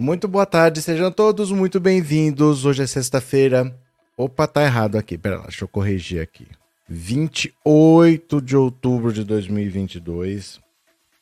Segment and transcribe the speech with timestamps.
[0.00, 2.64] Muito boa tarde, sejam todos muito bem-vindos.
[2.64, 3.76] Hoje é sexta-feira.
[4.16, 5.18] Opa, tá errado aqui.
[5.18, 6.46] Pera lá, deixa eu corrigir aqui.
[6.88, 10.60] 28 de outubro de 2022.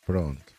[0.05, 0.53] Pronto.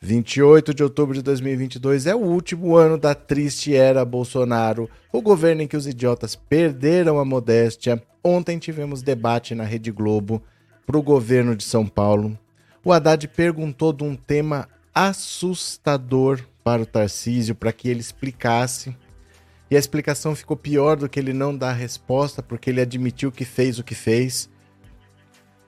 [0.00, 5.60] 28 de outubro de 2022 é o último ano da triste era Bolsonaro, o governo
[5.60, 8.02] em que os idiotas perderam a modéstia.
[8.24, 10.42] Ontem tivemos debate na Rede Globo
[10.86, 12.38] para o governo de São Paulo.
[12.82, 18.96] O Haddad perguntou de um tema assustador para o Tarcísio para que ele explicasse.
[19.70, 23.30] E a explicação ficou pior do que ele não dar a resposta, porque ele admitiu
[23.30, 24.48] que fez o que fez.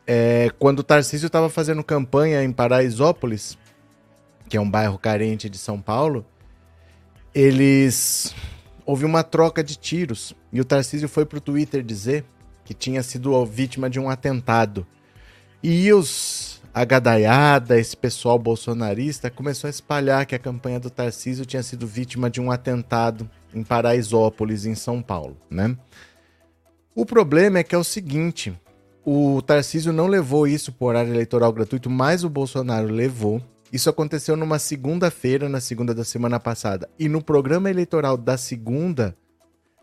[0.07, 3.59] É, quando o Tarcísio estava fazendo campanha em Paraisópolis,
[4.49, 6.25] que é um bairro carente de São Paulo,
[7.35, 8.35] eles.
[8.87, 10.35] Houve uma troca de tiros.
[10.53, 12.25] E o Tarcísio foi para o Twitter dizer
[12.65, 14.87] que tinha sido vítima de um atentado.
[15.63, 21.47] E os a gadaiada, esse pessoal bolsonarista, começou a espalhar que a campanha do Tarcísio
[21.47, 25.75] tinha sido vítima de um atentado em Paraisópolis, em São Paulo, né?
[26.95, 28.53] O problema é que é o seguinte,
[29.07, 33.41] o Tarcísio não levou isso por horário eleitoral gratuito, mas o Bolsonaro levou.
[33.73, 36.91] Isso aconteceu numa segunda-feira, na segunda da semana passada.
[36.99, 39.17] E no programa eleitoral da segunda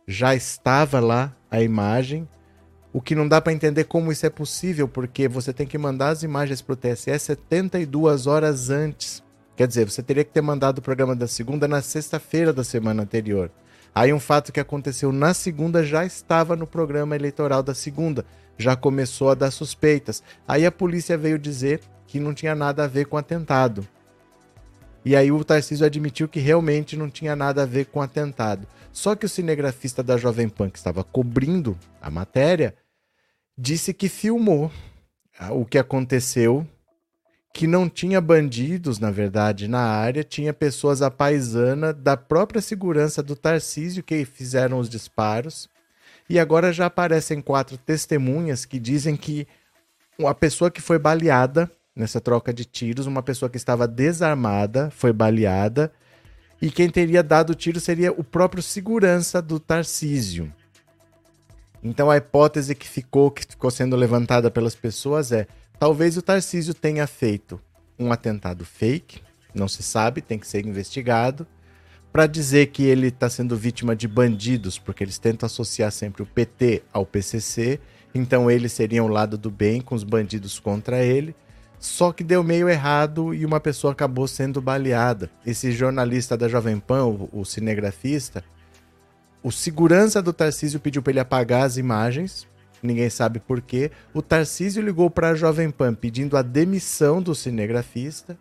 [0.08, 2.30] já estava lá a imagem
[2.94, 6.10] o que não dá para entender como isso é possível, porque você tem que mandar
[6.10, 9.24] as imagens para o TSE 72 horas antes.
[9.56, 13.02] Quer dizer, você teria que ter mandado o programa da segunda na sexta-feira da semana
[13.02, 13.52] anterior.
[13.96, 18.26] Aí um fato que aconteceu na segunda já estava no programa eleitoral da segunda,
[18.60, 20.22] já começou a dar suspeitas.
[20.48, 23.88] Aí a polícia veio dizer que não tinha nada a ver com atentado.
[25.04, 28.68] E aí o Tarcísio admitiu que realmente não tinha nada a ver com atentado.
[28.92, 32.76] Só que o cinegrafista da Jovem Pan que estava cobrindo a matéria
[33.58, 34.72] disse que filmou
[35.40, 36.68] ah, o que aconteceu,
[37.54, 43.22] que não tinha bandidos, na verdade, na área, tinha pessoas à paisana da própria segurança
[43.22, 45.70] do Tarcísio que fizeram os disparos.
[46.30, 49.48] E agora já aparecem quatro testemunhas que dizem que
[50.26, 55.14] a pessoa que foi baleada nessa troca de tiros, uma pessoa que estava desarmada, foi
[55.14, 55.92] baleada,
[56.62, 60.52] e quem teria dado o tiro seria o próprio segurança do Tarcísio.
[61.84, 66.74] Então a hipótese que ficou, que ficou sendo levantada pelas pessoas é: talvez o Tarcísio
[66.74, 67.60] tenha feito
[68.00, 69.22] um atentado fake,
[69.54, 71.46] não se sabe, tem que ser investigado,
[72.12, 76.26] para dizer que ele está sendo vítima de bandidos, porque eles tentam associar sempre o
[76.26, 77.80] PT ao PCC,
[78.16, 81.36] então ele seria o lado do bem com os bandidos contra ele.
[81.80, 85.30] Só que deu meio errado e uma pessoa acabou sendo baleada.
[85.46, 88.42] Esse jornalista da Jovem Pan, o, o cinegrafista,
[89.44, 92.48] o segurança do Tarcísio pediu para ele apagar as imagens.
[92.82, 93.92] Ninguém sabe por quê.
[94.14, 98.38] O Tarcísio ligou para a Jovem Pan pedindo a demissão do cinegrafista.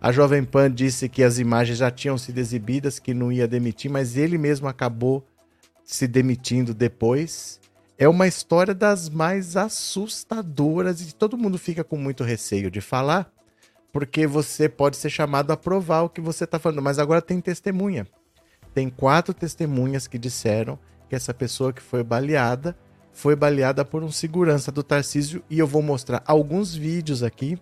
[0.00, 3.90] A Jovem Pan disse que as imagens já tinham sido exibidas, que não ia demitir,
[3.90, 5.22] mas ele mesmo acabou
[5.84, 7.60] se demitindo depois.
[7.98, 13.30] É uma história das mais assustadoras e todo mundo fica com muito receio de falar,
[13.92, 17.38] porque você pode ser chamado a provar o que você está falando, mas agora tem
[17.40, 18.06] testemunha
[18.74, 20.78] tem quatro testemunhas que disseram
[21.08, 22.76] que essa pessoa que foi baleada
[23.12, 27.58] foi baleada por um segurança do Tarcísio e eu vou mostrar alguns vídeos aqui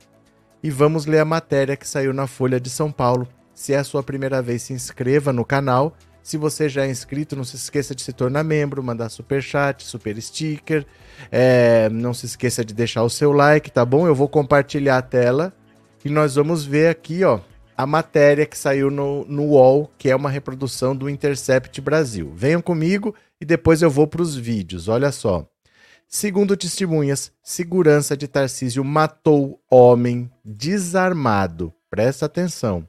[0.63, 3.27] e vamos ler a matéria que saiu na Folha de São Paulo.
[3.53, 5.97] Se é a sua primeira vez, se inscreva no canal.
[6.23, 9.83] Se você já é inscrito, não se esqueça de se tornar membro, mandar super chat,
[9.83, 10.87] super sticker.
[11.33, 14.07] É, não se esqueça de deixar o seu like, tá bom?
[14.07, 15.53] Eu vou compartilhar a tela
[16.05, 17.41] e nós vamos ver aqui, ó,
[17.81, 22.31] a matéria que saiu no, no UOL, que é uma reprodução do Intercept Brasil.
[22.37, 24.87] Venham comigo e depois eu vou para os vídeos.
[24.87, 25.49] Olha só.
[26.07, 31.73] Segundo testemunhas, segurança de Tarcísio matou homem desarmado.
[31.89, 32.87] Presta atenção.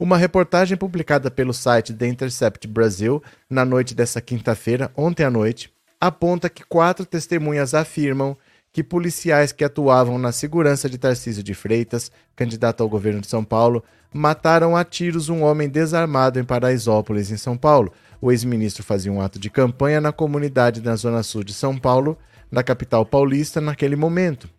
[0.00, 5.70] Uma reportagem publicada pelo site The Intercept Brasil na noite dessa quinta-feira, ontem à noite,
[6.00, 8.38] aponta que quatro testemunhas afirmam
[8.74, 13.44] que policiais que atuavam na segurança de Tarcísio de Freitas, candidato ao governo de São
[13.44, 17.92] Paulo, mataram a tiros um homem desarmado em Paraisópolis, em São Paulo.
[18.20, 22.18] O ex-ministro fazia um ato de campanha na comunidade na zona sul de São Paulo,
[22.50, 24.50] na capital paulista, naquele momento.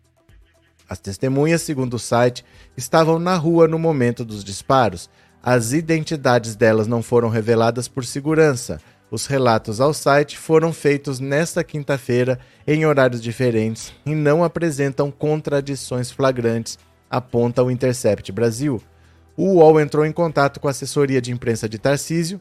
[0.88, 2.42] As testemunhas, segundo o site,
[2.74, 5.10] estavam na rua no momento dos disparos.
[5.42, 8.80] As identidades delas não foram reveladas por segurança.
[9.10, 16.10] Os relatos ao site foram feitos nesta quinta-feira em horários diferentes e não apresentam contradições
[16.10, 16.76] flagrantes,
[17.08, 18.82] aponta o Intercept Brasil.
[19.36, 22.40] O UOL entrou em contato com a assessoria de imprensa de Tarcísio,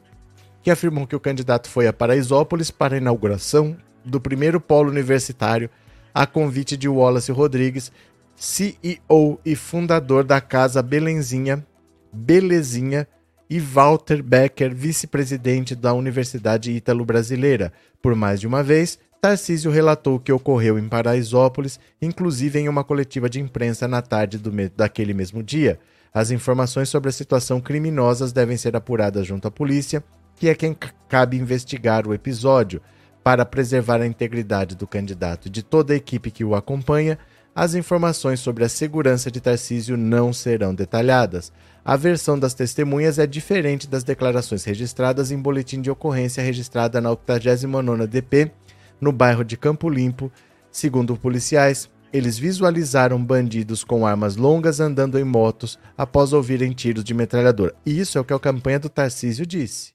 [0.64, 5.70] que afirmou que o candidato foi a Paraisópolis para a inauguração do primeiro polo universitário
[6.16, 7.92] a convite de Wallace Rodrigues,
[8.36, 11.66] CEO e fundador da Casa Belenzinha,
[12.12, 13.06] Belezinha
[13.50, 17.72] e Walter Becker, vice-presidente da Universidade Ítalo-Brasileira.
[18.02, 22.84] Por mais de uma vez, Tarcísio relatou o que ocorreu em Paraisópolis, inclusive em uma
[22.84, 25.80] coletiva de imprensa na tarde me daquele mesmo dia.
[26.14, 30.04] As informações sobre a situação criminosas devem ser apuradas junto à polícia,
[30.36, 30.78] que é quem
[31.10, 32.82] cabe investigar o episódio.
[33.24, 37.18] Para preservar a integridade do candidato e de toda a equipe que o acompanha,
[37.56, 41.54] as informações sobre a segurança de Tarcísio não serão detalhadas.
[41.86, 47.10] A versão das testemunhas é diferente das declarações registradas em boletim de ocorrência registrada na
[47.10, 48.52] 89ª DP,
[49.00, 50.30] no bairro de Campo Limpo.
[50.70, 57.14] Segundo policiais, eles visualizaram bandidos com armas longas andando em motos após ouvirem tiros de
[57.14, 57.74] metralhadora.
[57.86, 59.94] E isso é o que a campanha do Tarcísio disse,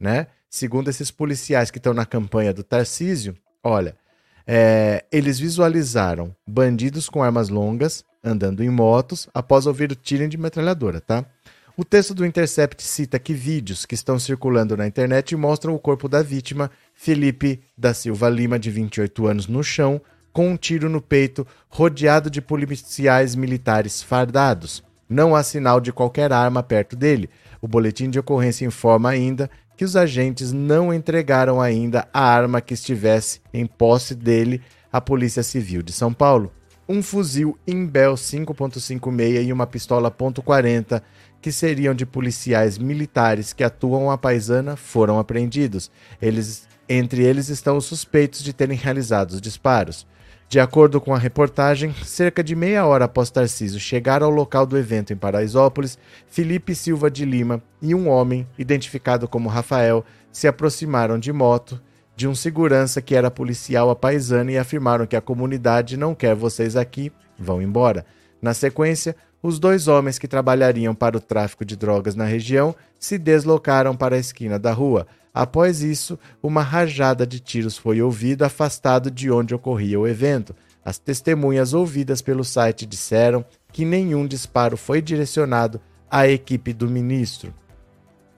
[0.00, 0.28] né?
[0.48, 3.94] Segundo esses policiais que estão na campanha do Tarcísio, olha,
[4.46, 10.36] é, eles visualizaram bandidos com armas longas andando em motos após ouvir o tiro de
[10.36, 11.24] metralhadora, tá?
[11.76, 16.08] O texto do Intercept cita que vídeos que estão circulando na internet mostram o corpo
[16.08, 20.00] da vítima, Felipe da Silva Lima, de 28 anos, no chão,
[20.32, 24.82] com um tiro no peito, rodeado de policiais militares fardados.
[25.08, 27.28] Não há sinal de qualquer arma perto dele.
[27.60, 32.74] O boletim de ocorrência informa ainda que os agentes não entregaram ainda a arma que
[32.74, 36.52] estivesse em posse dele à Polícia Civil de São Paulo.
[36.88, 41.02] Um fuzil Imbel 5.56 e uma pistola .40
[41.42, 45.90] que seriam de policiais militares que atuam a paisana foram apreendidos.
[46.22, 50.06] Eles, entre eles estão os suspeitos de terem realizado os disparos.
[50.48, 54.78] De acordo com a reportagem, cerca de meia hora após Tarcísio chegar ao local do
[54.78, 55.98] evento em Paraisópolis,
[56.28, 61.82] Felipe Silva de Lima e um homem, identificado como Rafael, se aproximaram de moto
[62.14, 66.34] de um segurança que era policial a paisana e afirmaram que a comunidade não quer
[66.36, 68.06] vocês aqui, vão embora.
[68.40, 73.18] Na sequência, os dois homens que trabalhariam para o tráfico de drogas na região se
[73.18, 75.08] deslocaram para a esquina da rua.
[75.36, 80.56] Após isso, uma rajada de tiros foi ouvida afastado de onde ocorria o evento.
[80.82, 85.78] As testemunhas ouvidas pelo site disseram que nenhum disparo foi direcionado
[86.10, 87.52] à equipe do ministro.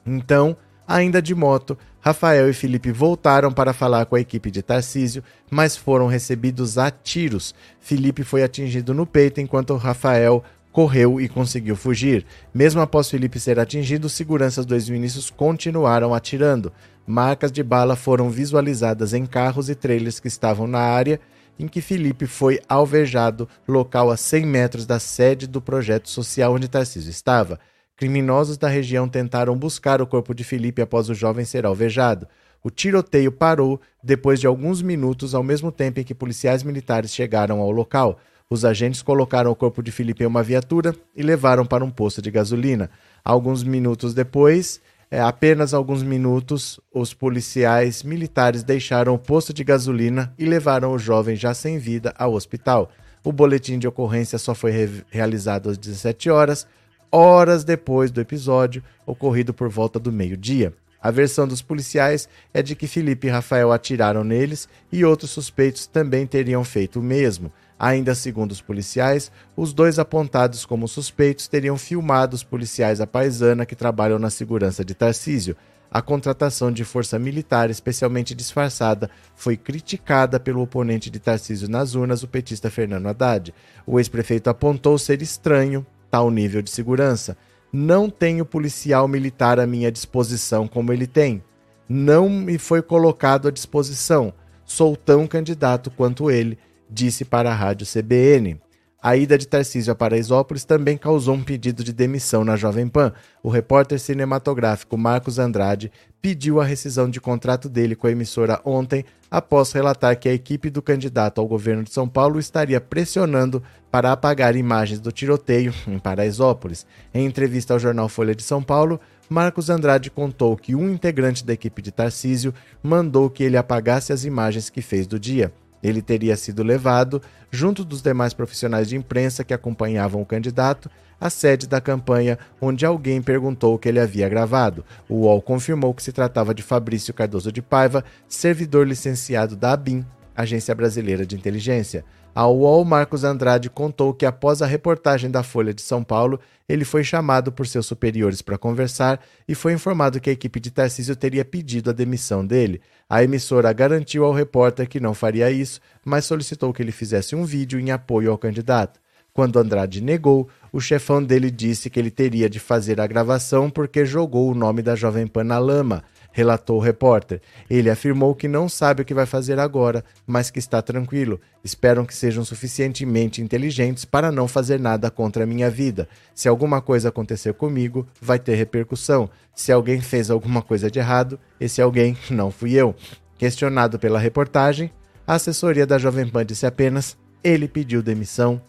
[0.05, 0.57] Então,
[0.89, 5.77] ainda de moto, Rafael e Felipe voltaram para falar com a equipe de Tarcísio, mas
[5.77, 7.55] foram recebidos a tiros.
[7.79, 10.43] Felipe foi atingido no peito enquanto Rafael
[10.79, 12.25] correu e conseguiu fugir.
[12.55, 16.73] Mesmo após Felipe ser atingido, seguranças dos ministros continuaram atirando.
[17.05, 21.19] Marcas de bala foram visualizadas em carros e trailers que estavam na área
[21.59, 26.69] em que Felipe foi alvejado, local a 100 metros da sede do projeto social onde
[26.69, 27.59] Tarcísio estava.
[27.97, 32.29] Criminosos da região tentaram buscar o corpo de Felipe após o jovem ser alvejado.
[32.63, 37.59] O tiroteio parou depois de alguns minutos, ao mesmo tempo em que policiais militares chegaram
[37.59, 38.21] ao local.
[38.51, 42.23] Os agentes colocaram o corpo de Felipe em uma viatura e levaram para um posto
[42.23, 42.89] de gasolina.
[43.23, 50.33] Alguns minutos depois, é, apenas alguns minutos, os policiais militares deixaram o posto de gasolina
[50.39, 52.91] e levaram o jovem já sem vida ao hospital.
[53.23, 56.67] O boletim de ocorrência só foi re realizado às 17 horas,
[57.13, 60.73] horas depois do episódio, ocorrido por volta do meio-dia.
[61.03, 65.87] A versão dos policiais é de que Felipe e Rafael atiraram neles e outros suspeitos
[65.87, 67.53] também teriam feito o mesmo.
[67.79, 73.65] Ainda segundo os policiais, os dois apontados como suspeitos teriam filmado os policiais à paisana
[73.65, 75.57] que trabalham na segurança de Tarcísio.
[75.91, 82.23] A contratação de força militar, especialmente disfarçada, foi criticada pelo oponente de Tarcísio nas urnas,
[82.23, 83.55] o petista Fernando Haddad.
[83.87, 87.37] O ex-prefeito apontou ser estranho tal nível de segurança.
[87.73, 91.43] Não tenho policial militar à minha disposição como ele tem.
[91.89, 94.33] Não me foi colocado à disposição.
[94.65, 96.59] Sou tão candidato quanto ele
[96.91, 98.61] disse para a rádio CBN.
[99.01, 103.13] A ida de Tarcísio a Paraisópolis também causou um pedido de demissão na Jovem Pan.
[103.45, 109.05] O repórter cinematográfico Marcos Andrade pediu a rescisão de contrato dele com a emissora ontem,
[109.31, 114.11] após relatar que a equipe do candidato ao governo de São Paulo estaria pressionando para
[114.11, 116.85] apagar imagens do tiroteio em Paraisópolis.
[117.15, 121.53] Em entrevista ao jornal Folha de São Paulo, Marcos Andrade contou que um integrante da
[121.53, 122.53] equipe de Tarcísio
[122.83, 125.53] mandou que ele apagasse as imagens que fez do dia.
[125.83, 131.29] Ele teria sido levado, junto dos demais profissionais de imprensa que acompanhavam o candidato, à
[131.29, 134.85] sede da campanha, onde alguém perguntou o que ele havia gravado.
[135.09, 140.05] O UOL confirmou que se tratava de Fabrício Cardoso de Paiva, servidor licenciado da ABIN,
[140.37, 142.05] Agência Brasileira de Inteligência.
[142.35, 146.85] Ao UOL, Marcos Andrade contou que após a reportagem da Folha de São Paulo, ele
[146.85, 151.17] foi chamado por seus superiores para conversar e foi informado que a equipe de Tarcísio
[151.17, 152.81] teria pedido a demissão dele.
[153.09, 157.45] A emissora garantiu ao repórter que não faria isso, mas solicitou que ele fizesse um
[157.45, 159.01] vídeo em apoio ao candidato.
[159.33, 164.05] Quando Andrade negou, o chefão dele disse que ele teria de fazer a gravação porque
[164.05, 167.41] jogou o nome da Jovem Pan na lama, relatou o repórter.
[167.69, 171.41] Ele afirmou que não sabe o que vai fazer agora, mas que está tranquilo.
[171.65, 176.09] Esperam que sejam suficientemente inteligentes para não fazer nada contra a minha vida.
[176.35, 179.29] Se alguma coisa acontecer comigo, vai ter repercussão.
[179.55, 182.95] Se alguém fez alguma coisa de errado, esse alguém não fui eu.
[183.37, 184.91] Questionado pela reportagem,
[185.27, 188.61] a assessoria da Jovem Pan disse apenas: ele pediu demissão.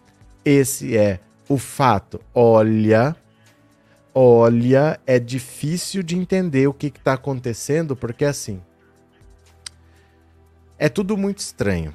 [0.44, 2.20] Esse é o fato.
[2.34, 3.16] Olha,
[4.14, 8.62] olha, é difícil de entender o que está acontecendo, porque assim.
[10.78, 11.94] É tudo muito estranho.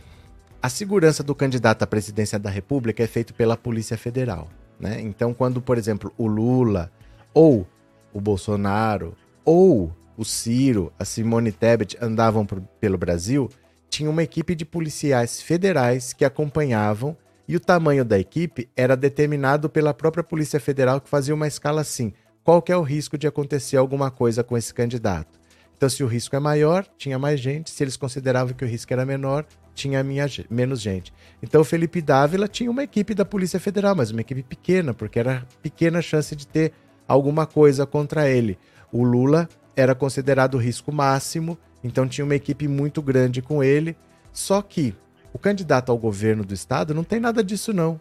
[0.62, 4.48] A segurança do candidato à presidência da República é feita pela Polícia Federal.
[4.78, 5.00] Né?
[5.00, 6.90] Então, quando, por exemplo, o Lula,
[7.32, 7.66] ou
[8.12, 13.50] o Bolsonaro, ou o Ciro, a Simone Tebet andavam por, pelo Brasil,
[13.90, 17.16] tinha uma equipe de policiais federais que acompanhavam
[17.46, 21.80] e o tamanho da equipe era determinado pela própria Polícia Federal, que fazia uma escala
[21.80, 25.38] assim: qual que é o risco de acontecer alguma coisa com esse candidato?
[25.76, 27.70] Então, se o risco é maior, tinha mais gente.
[27.70, 31.12] Se eles consideravam que o risco era menor, tinha minha, menos gente.
[31.42, 35.18] Então, o Felipe Dávila tinha uma equipe da Polícia Federal, mas uma equipe pequena, porque
[35.18, 36.72] era pequena chance de ter
[37.08, 38.58] alguma coisa contra ele.
[38.92, 43.96] O Lula era considerado risco máximo, então tinha uma equipe muito grande com ele.
[44.32, 44.94] Só que
[45.34, 48.00] o candidato ao governo do estado não tem nada disso, não.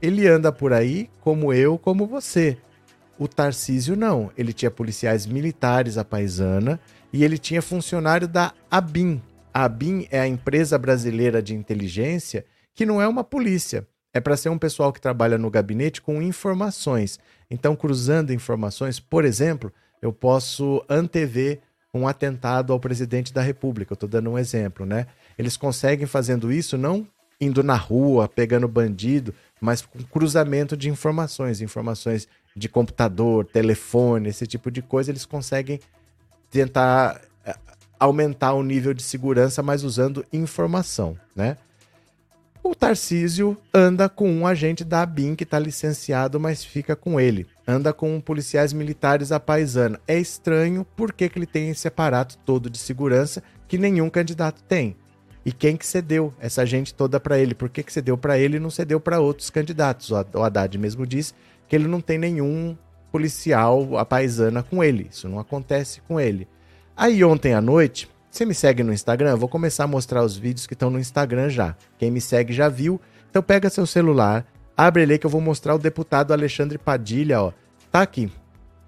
[0.00, 2.56] Ele anda por aí como eu, como você.
[3.18, 4.32] O Tarcísio não.
[4.38, 6.80] Ele tinha policiais militares a paisana
[7.12, 9.20] e ele tinha funcionário da ABIN.
[9.52, 13.86] A ABIN é a empresa brasileira de inteligência que não é uma polícia.
[14.14, 17.20] É para ser um pessoal que trabalha no gabinete com informações.
[17.50, 21.60] Então, cruzando informações, por exemplo, eu posso antever
[21.94, 23.92] um atentado ao presidente da República.
[23.92, 25.06] Eu estou dando um exemplo, né?
[25.38, 27.06] Eles conseguem fazendo isso não
[27.40, 34.46] indo na rua, pegando bandido, mas com cruzamento de informações, informações de computador, telefone, esse
[34.46, 35.80] tipo de coisa, eles conseguem
[36.50, 37.56] tentar eh,
[37.98, 41.56] aumentar o nível de segurança, mas usando informação, né?
[42.62, 47.48] O Tarcísio anda com um agente da ABIN que está licenciado, mas fica com ele.
[47.66, 50.00] Anda com policiais militares a paisana.
[50.06, 54.96] É estranho porque que ele tem esse aparato todo de segurança que nenhum candidato tem.
[55.44, 57.54] E quem que cedeu essa gente toda para ele?
[57.54, 60.10] Por que, que cedeu para ele e não cedeu para outros candidatos?
[60.10, 61.34] O Haddad mesmo diz
[61.68, 62.76] que ele não tem nenhum
[63.10, 65.08] policial a paisana com ele.
[65.10, 66.48] Isso não acontece com ele.
[66.96, 69.30] Aí ontem à noite, você me segue no Instagram?
[69.30, 71.76] Eu vou começar a mostrar os vídeos que estão no Instagram já.
[71.98, 73.00] Quem me segue já viu.
[73.28, 77.52] Então pega seu celular, abre ele que eu vou mostrar o deputado Alexandre Padilha, ó.
[77.90, 78.30] Tá aqui.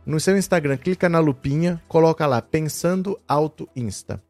[0.06, 4.22] No seu Instagram, clica na lupinha, coloca lá Pensando Auto Insta.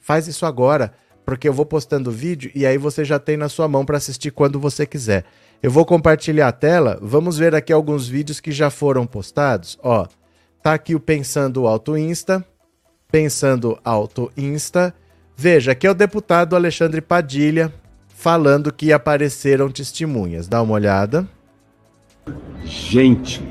[0.00, 0.92] Faz isso agora
[1.24, 4.32] porque eu vou postando vídeo e aí você já tem na sua mão para assistir
[4.32, 5.24] quando você quiser.
[5.62, 9.78] Eu vou compartilhar a tela, vamos ver aqui alguns vídeos que já foram postados.
[9.80, 10.06] Ó,
[10.60, 12.44] tá aqui o Pensando Alto Insta,
[13.10, 14.92] Pensando Alto Insta.
[15.36, 17.72] Veja, aqui é o deputado Alexandre Padilha
[18.22, 20.46] falando que apareceram testemunhas.
[20.46, 21.26] Dá uma olhada.
[22.64, 23.42] Gente,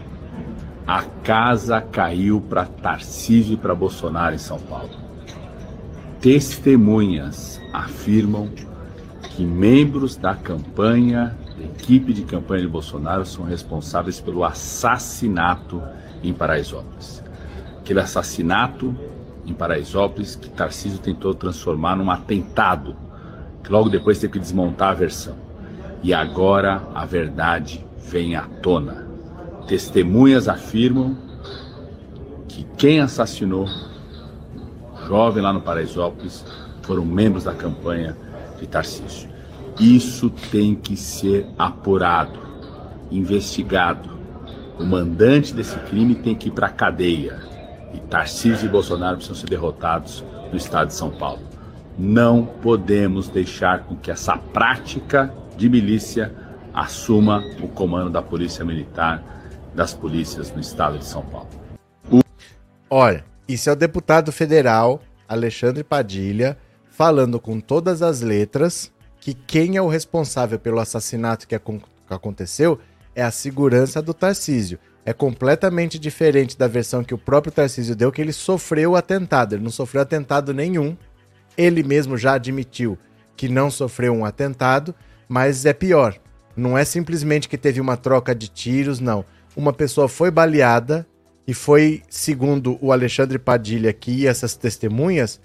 [0.88, 4.92] a casa caiu para Tarcísio e para Bolsonaro em São Paulo.
[6.22, 8.50] Testemunhas afirmam
[9.22, 15.84] que membros da campanha, da equipe de campanha de Bolsonaro, são responsáveis pelo assassinato
[16.24, 17.22] em Paraisópolis.
[17.82, 18.96] Aquele assassinato
[19.46, 22.96] em Paraisópolis que Tarcísio tentou transformar num atentado,
[23.64, 25.36] que logo depois teve que desmontar a versão.
[26.04, 29.08] E agora a verdade vem à tona.
[29.68, 31.16] Testemunhas afirmam
[32.48, 36.44] que quem assassinou o jovem lá no Paraisópolis
[36.82, 38.18] foram membros da campanha
[38.60, 39.30] de Tarcísio.
[39.80, 42.40] Isso tem que ser apurado,
[43.10, 44.10] investigado.
[44.80, 47.40] O mandante desse crime tem que ir para a cadeia.
[47.94, 51.51] E Tarcísio e Bolsonaro precisam ser derrotados no estado de São Paulo.
[52.04, 56.34] Não podemos deixar com que essa prática de milícia
[56.74, 59.24] assuma o comando da Polícia Militar,
[59.76, 61.48] das polícias no estado de São Paulo.
[62.10, 62.22] O...
[62.90, 66.58] Olha, isso é o deputado federal Alexandre Padilha
[66.90, 71.54] falando com todas as letras que quem é o responsável pelo assassinato que,
[72.10, 72.80] aconteceu
[73.16, 74.80] é a segurança do Tarcísio.
[75.06, 79.54] É completamente diferente da versão que o próprio Tarcísio deu, que ele sofreu o atentado.
[79.54, 80.98] Ele não sofreu atentado nenhum.
[81.58, 82.98] Ele mesmo já admitiu
[83.36, 84.94] que não sofreu um atentado,
[85.28, 86.16] mas é pior.
[86.56, 89.26] Não é simplesmente que teve uma troca de tiros, não.
[89.56, 91.08] Uma pessoa foi baleada
[91.48, 95.40] e foi, segundo o Alexandre Padilha aqui e essas testemunhas,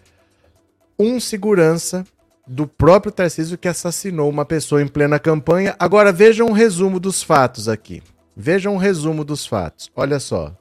[0.99, 2.05] um segurança
[2.47, 5.75] do próprio Tarcísio que assassinou uma pessoa em plena campanha.
[5.79, 8.03] Agora vejam um resumo dos fatos aqui.
[8.37, 9.91] Vejam um resumo dos fatos.
[9.97, 10.57] Olha só.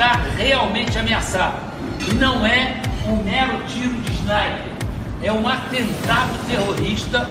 [0.00, 1.60] Está realmente ameaçado.
[2.18, 4.72] Não é um mero tiro de sniper.
[5.22, 7.28] É um atentado terrorista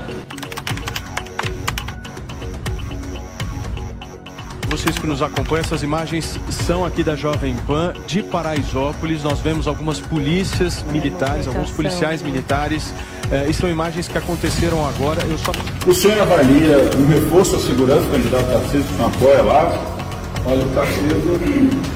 [4.67, 9.23] Vocês que nos acompanham, essas imagens são aqui da Jovem Pan de Paraisópolis.
[9.23, 12.93] Nós vemos algumas polícias militares, alguns policiais militares.
[13.31, 15.23] É, e são imagens que aconteceram agora.
[15.25, 15.51] Eu só...
[15.87, 19.98] O senhor avalia um reforço à segurança, o candidato Tarcísio que apoia lá?
[20.45, 21.19] Olha, o Tarcísio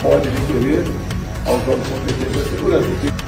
[0.01, 0.83] pode requerer
[1.45, 3.23] aos órgãos competentes da segurança.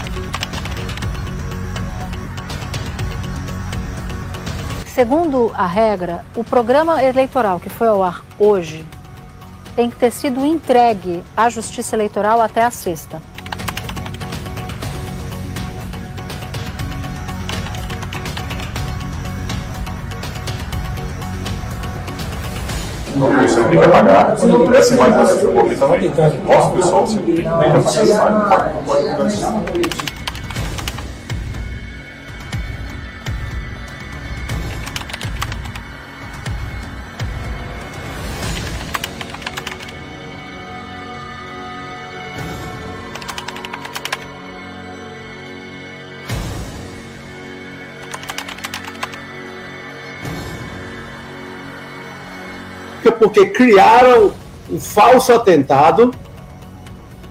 [4.94, 8.86] Segundo a regra, o programa eleitoral que foi ao ar hoje
[9.76, 13.22] tem que ter sido entregue à Justiça Eleitoral até a sexta.
[23.16, 24.34] Você tem que pagar.
[24.34, 24.46] Essa
[24.94, 26.12] imagem você foi publicada aí.
[26.46, 28.76] Mostra o pessoal se tem que pagar.
[53.26, 54.32] Porque criaram
[54.70, 56.14] um falso atentado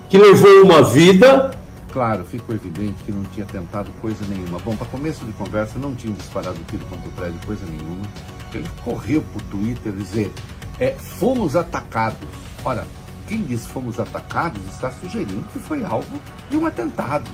[0.09, 1.57] que levou uma vida.
[1.93, 4.59] Claro, ficou evidente que não tinha tentado coisa nenhuma.
[4.59, 8.05] Bom, para começo de conversa, não tinha disparado tiro contra o prédio, coisa nenhuma.
[8.53, 10.33] Ele correu para o Twitter dizer:
[10.81, 12.19] é, fomos atacados.
[12.65, 12.85] Ora,
[13.29, 17.31] quem diz fomos atacados está sugerindo que foi alvo de um atentado.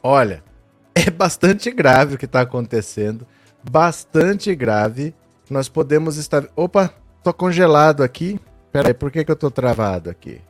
[0.00, 0.45] Olha,
[1.06, 3.26] é bastante grave o que está acontecendo.
[3.70, 5.14] Bastante grave.
[5.48, 6.46] Nós podemos estar.
[6.56, 6.92] Opa,
[7.22, 8.40] tô congelado aqui.
[8.72, 10.40] Pera aí, por que, que eu tô travado aqui?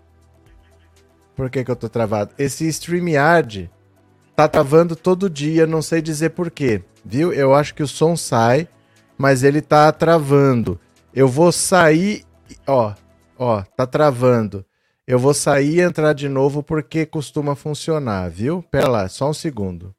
[1.35, 2.33] Por que, que eu tô travado?
[2.39, 3.71] Esse StreamYard
[4.35, 6.83] tá travando todo dia, não sei dizer por quê.
[7.05, 7.33] Viu?
[7.33, 8.67] Eu acho que o som sai,
[9.19, 10.81] mas ele tá travando.
[11.15, 12.25] Eu vou sair.
[12.67, 12.95] Ó,
[13.39, 14.65] ó, tá travando.
[15.07, 18.63] Eu vou sair e entrar de novo porque costuma funcionar, viu?
[18.71, 19.95] Pera lá, só um segundo.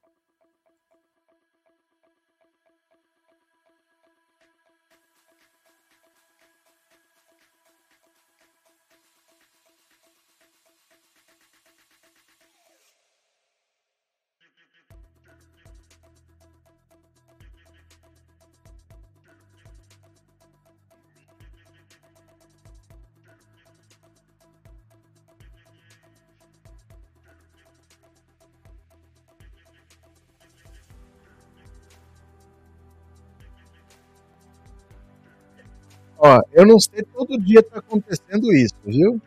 [36.28, 39.22] Ó, eu não sei, todo dia tá acontecendo isso, viu?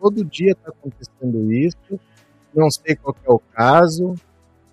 [0.00, 2.00] Todo dia tá acontecendo isso.
[2.54, 4.14] Não sei qual é o caso,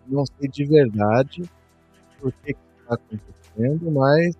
[0.08, 1.44] não sei de verdade
[2.20, 4.36] por que, que tá acontecendo, mas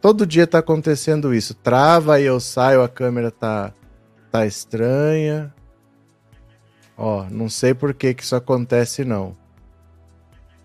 [0.00, 1.52] todo dia tá acontecendo isso.
[1.52, 3.74] Trava e eu saio, a câmera tá
[4.30, 5.52] tá estranha.
[6.96, 9.36] Ó, não sei por que que isso acontece não.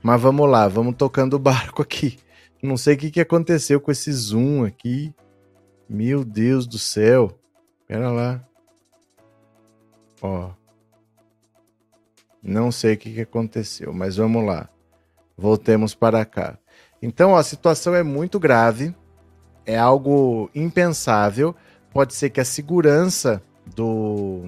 [0.02, 2.18] Mas vamos lá, vamos tocando o barco aqui.
[2.62, 5.14] Não sei o que, que aconteceu com esse zoom aqui.
[5.88, 7.38] Meu Deus do céu.
[7.88, 8.44] Pera lá.
[10.22, 10.50] Ó.
[12.42, 14.70] Não sei o que, que aconteceu, mas vamos lá.
[15.38, 16.58] Voltemos para cá.
[17.02, 18.96] Então, a situação é muito grave.
[19.66, 21.56] É algo impensável.
[21.92, 23.42] Pode ser que a segurança
[23.76, 24.44] do.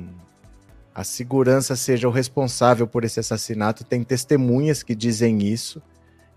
[0.94, 3.84] A segurança seja o responsável por esse assassinato.
[3.84, 5.82] Tem testemunhas que dizem isso.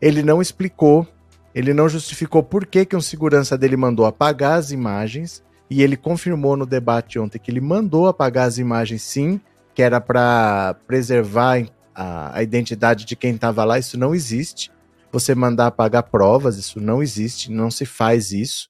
[0.00, 1.06] Ele não explicou
[1.54, 5.96] ele não justificou por que, que um segurança dele mandou apagar as imagens e ele
[5.96, 9.40] confirmou no debate ontem que ele mandou apagar as imagens sim,
[9.74, 13.78] que era para preservar a, a, identidade de quem estava lá.
[13.78, 14.70] Isso não existe.
[15.12, 18.68] Você mandar apagar provas, isso não existe, não se faz isso.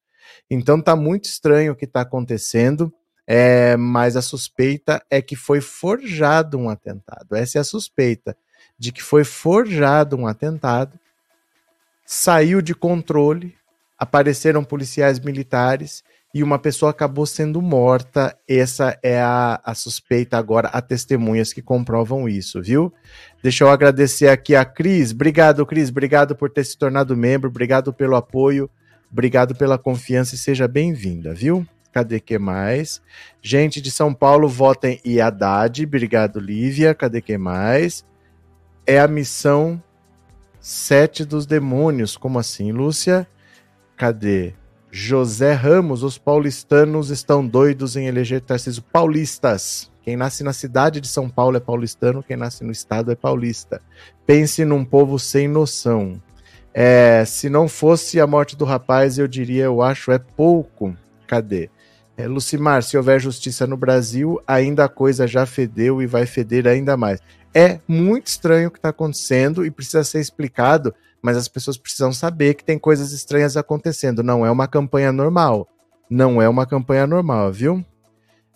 [0.50, 2.92] Então tá muito estranho o que está acontecendo,
[3.26, 7.34] é, mas a suspeita é que foi forjado um atentado.
[7.36, 8.36] Essa é a suspeita
[8.78, 10.98] de que foi forjado um atentado
[12.12, 13.54] saiu de controle,
[13.96, 16.02] apareceram policiais militares
[16.34, 18.36] e uma pessoa acabou sendo morta.
[18.48, 22.92] Essa é a, a suspeita agora, há testemunhas que comprovam isso, viu?
[23.40, 25.12] Deixa eu agradecer aqui a Cris.
[25.12, 25.88] Obrigado, Cris.
[25.88, 27.48] Obrigado por ter se tornado membro.
[27.48, 28.68] Obrigado pelo apoio.
[29.08, 31.64] Obrigado pela confiança e seja bem-vinda, viu?
[31.92, 33.00] Cadê que mais?
[33.40, 35.84] Gente de São Paulo, votem em Haddad.
[35.84, 36.92] Obrigado, Lívia.
[36.92, 38.04] Cadê que mais?
[38.84, 39.80] É a missão
[40.60, 42.16] Sete dos Demônios.
[42.16, 43.26] Como assim, Lúcia?
[43.96, 44.54] Cadê?
[44.90, 48.82] José Ramos, os paulistanos estão doidos em eleger Tarcísio.
[48.82, 49.90] Paulistas.
[50.02, 53.80] Quem nasce na cidade de São Paulo é paulistano, quem nasce no estado é paulista.
[54.26, 56.20] Pense num povo sem noção.
[56.72, 60.96] É, se não fosse a morte do rapaz, eu diria, eu acho, é pouco.
[61.26, 61.70] Cadê?
[62.16, 66.66] É, Lucimar, se houver justiça no Brasil, ainda a coisa já fedeu e vai feder
[66.66, 67.20] ainda mais.
[67.54, 72.12] É muito estranho o que está acontecendo e precisa ser explicado mas as pessoas precisam
[72.12, 74.22] saber que tem coisas estranhas acontecendo.
[74.22, 75.68] Não é uma campanha normal.
[76.08, 77.84] Não é uma campanha normal, viu?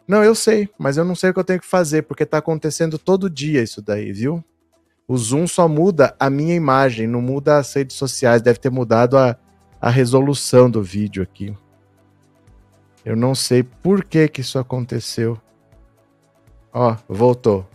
[0.08, 2.38] Não, eu sei, mas eu não sei o que eu tenho que fazer, porque tá
[2.38, 4.44] acontecendo todo dia isso daí, viu?
[5.06, 8.42] O Zoom só muda a minha imagem, não muda as redes sociais.
[8.42, 9.36] Deve ter mudado a,
[9.80, 11.56] a resolução do vídeo aqui.
[13.04, 15.38] Eu não sei por que que isso aconteceu.
[16.72, 17.66] Ó, voltou.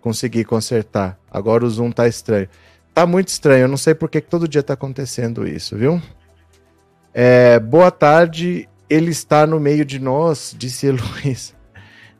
[0.00, 1.18] Consegui consertar.
[1.30, 2.48] Agora o Zoom tá estranho.
[2.94, 6.02] Tá muito estranho, eu não sei por que todo dia tá acontecendo isso, viu?
[7.14, 11.54] É, boa tarde, ele está no meio de nós, disse Luiz.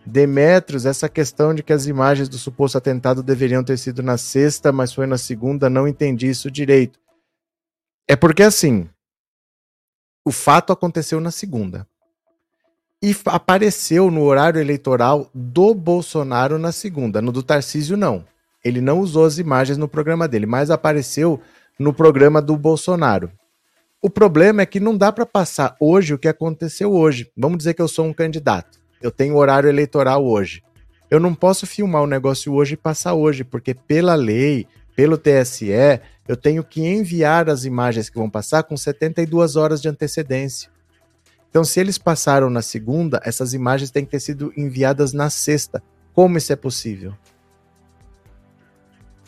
[0.06, 4.72] Demetrios, essa questão de que as imagens do suposto atentado deveriam ter sido na sexta,
[4.72, 6.98] mas foi na segunda, não entendi isso direito.
[8.08, 8.88] É porque assim,
[10.24, 11.86] o fato aconteceu na segunda.
[13.02, 18.26] E apareceu no horário eleitoral do Bolsonaro na segunda, no do Tarcísio não.
[18.62, 21.40] Ele não usou as imagens no programa dele, mas apareceu
[21.78, 23.32] no programa do Bolsonaro.
[24.02, 27.30] O problema é que não dá para passar hoje o que aconteceu hoje.
[27.34, 28.78] Vamos dizer que eu sou um candidato.
[29.00, 30.62] Eu tenho horário eleitoral hoje.
[31.10, 35.72] Eu não posso filmar o negócio hoje e passar hoje, porque pela lei, pelo TSE,
[36.28, 40.70] eu tenho que enviar as imagens que vão passar com 72 horas de antecedência.
[41.50, 45.82] Então, se eles passaram na segunda, essas imagens têm que ter sido enviadas na sexta.
[46.14, 47.12] Como isso é possível?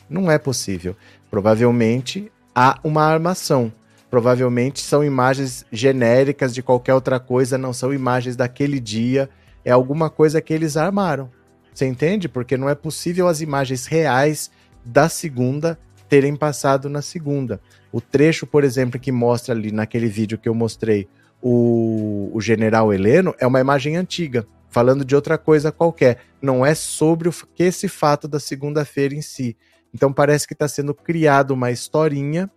[0.09, 0.97] Não é possível.
[1.29, 3.73] Provavelmente há uma armação.
[4.09, 9.29] Provavelmente são imagens genéricas de qualquer outra coisa, não são imagens daquele dia.
[9.65, 11.31] É alguma coisa que eles armaram.
[11.75, 12.29] Você entende?
[12.29, 14.51] Porque não é possível as imagens reais
[14.85, 17.59] da segunda terem passado na segunda.
[17.91, 21.09] O trecho, por exemplo, que mostra ali naquele vídeo que eu mostrei
[21.42, 26.18] o, o general Heleno é uma imagem antiga, falando de outra coisa qualquer.
[26.40, 29.57] Não é sobre o que esse fato da segunda-feira em si.
[29.92, 32.50] Então parece que está sendo criada uma historinha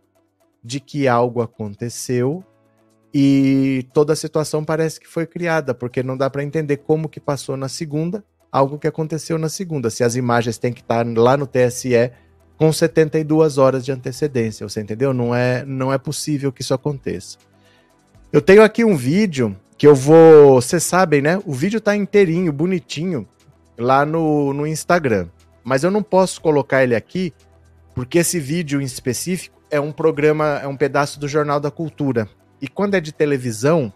[0.63, 2.43] de que algo aconteceu
[3.13, 7.19] e toda a situação parece que foi criada, porque não dá para entender como que
[7.19, 9.89] passou na segunda, algo que aconteceu na segunda.
[9.89, 12.11] Se as imagens têm que estar tá lá no TSE
[12.57, 15.13] com 72 horas de antecedência, você entendeu?
[15.13, 17.37] Não é, não é possível que isso aconteça.
[18.35, 21.41] Eu tenho aqui um vídeo que eu vou, vocês sabem, né?
[21.43, 23.27] O vídeo tá inteirinho, bonitinho,
[23.77, 25.29] lá no, no Instagram
[25.65, 27.33] mas eu não posso colocar ele aqui
[27.95, 32.29] porque esse vídeo em específico é um programa, é um pedaço do Jornal da Cultura.
[32.61, 33.91] E quando é de televisão,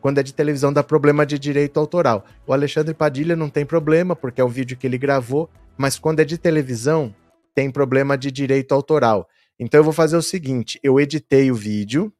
[0.00, 2.24] quando é de televisão dá problema de direito autoral.
[2.44, 6.20] O Alexandre Padilha não tem problema, porque é um vídeo que ele gravou, mas quando
[6.20, 7.14] é de televisão,
[7.54, 9.28] tem problema de direito autoral.
[9.60, 12.12] Então eu vou fazer o seguinte: eu editei o vídeo,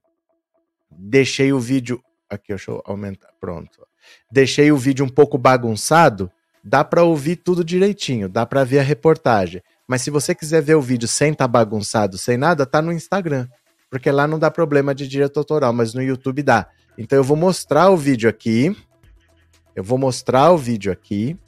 [0.99, 2.03] deixei o vídeo.
[2.29, 3.31] Aqui, deixa eu aumentar.
[3.41, 3.87] Pronto.
[4.31, 6.31] Deixei o vídeo um pouco bagunçado,
[6.63, 9.63] dá para ouvir tudo direitinho, dá para ver a reportagem.
[9.87, 12.93] Mas se você quiser ver o vídeo sem estar tá bagunçado, sem nada, tá no
[12.93, 13.49] Instagram.
[13.89, 16.69] Porque lá não dá problema de direito autoral, mas no YouTube dá.
[16.99, 18.77] Então eu vou mostrar o vídeo aqui.
[19.75, 21.39] Eu vou mostrar o vídeo aqui.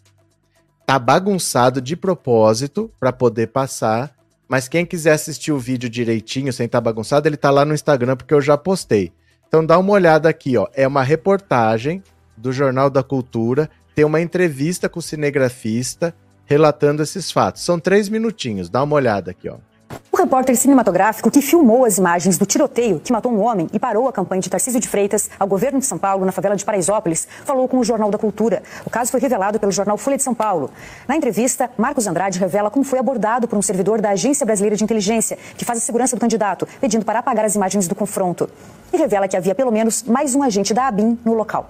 [0.86, 4.14] Tá bagunçado de propósito para poder passar.
[4.48, 7.74] Mas quem quiser assistir o vídeo direitinho, sem estar tá bagunçado, ele tá lá no
[7.74, 9.12] Instagram porque eu já postei.
[9.48, 10.68] Então dá uma olhada aqui, ó.
[10.74, 12.02] É uma reportagem
[12.36, 16.14] do Jornal da Cultura tem uma entrevista com o cinegrafista
[16.46, 17.64] relatando esses fatos.
[17.64, 19.56] São três minutinhos, dá uma olhada aqui, ó.
[20.10, 24.08] O repórter cinematográfico que filmou as imagens do tiroteio que matou um homem e parou
[24.08, 27.28] a campanha de Tarcísio de Freitas ao governo de São Paulo, na favela de Paraisópolis,
[27.44, 28.62] falou com o Jornal da Cultura.
[28.84, 30.70] O caso foi revelado pelo jornal Folha de São Paulo.
[31.06, 34.82] Na entrevista, Marcos Andrade revela como foi abordado por um servidor da Agência Brasileira de
[34.82, 38.48] Inteligência, que faz a segurança do candidato, pedindo para apagar as imagens do confronto.
[38.92, 41.68] E revela que havia pelo menos mais um agente da ABIN no local.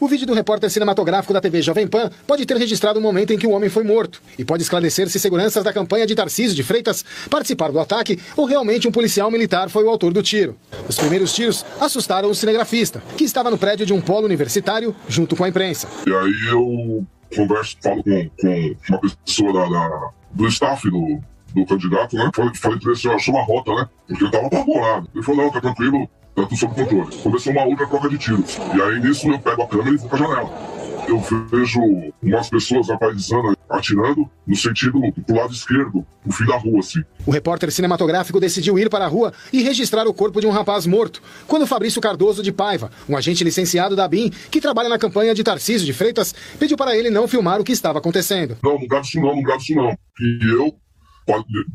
[0.00, 3.38] O vídeo do repórter cinematográfico da TV Jovem Pan pode ter registrado o momento em
[3.38, 6.62] que o homem foi morto e pode esclarecer se seguranças da campanha de Tarcísio de
[6.62, 10.56] Freitas participaram do ataque ou realmente um policial militar foi o autor do tiro.
[10.88, 15.36] Os primeiros tiros assustaram o cinegrafista, que estava no prédio de um polo universitário junto
[15.36, 15.86] com a imprensa.
[16.04, 21.20] E aí eu converso, falo com, com uma pessoa da, da do staff do,
[21.54, 22.30] do candidato, né?
[22.34, 23.88] Falei, falei pra ele assim, achou uma rota, né?
[24.08, 25.08] Porque eu tava apavorado.
[25.14, 27.16] Ele falou, não, tá tranquilo, tudo sob controle.
[27.22, 28.58] Começou uma outra troca de tiros.
[28.74, 30.82] E aí nisso eu pego a câmera e vou pra janela.
[31.08, 31.18] Eu
[31.50, 31.80] vejo
[32.22, 37.02] umas pessoas apaisando, atirando no sentido pro lado esquerdo, no fim da rua, assim.
[37.26, 40.86] O repórter cinematográfico decidiu ir para a rua e registrar o corpo de um rapaz
[40.86, 45.34] morto, quando Fabrício Cardoso de Paiva, um agente licenciado da BIM, que trabalha na campanha
[45.34, 48.56] de Tarcísio de Freitas, pediu para ele não filmar o que estava acontecendo.
[48.62, 49.90] Não, não grava isso não, não grava isso não.
[50.20, 50.74] E eu